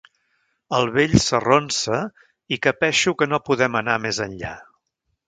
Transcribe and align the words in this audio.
El 0.77 0.87
vell 0.93 1.11
s'arronsa 1.25 1.99
i 2.57 2.61
capeixo 2.67 3.13
que 3.21 3.29
no 3.33 3.41
podem 3.51 3.79
anar 3.81 3.99
més 4.07 4.21
enllà. 4.27 4.57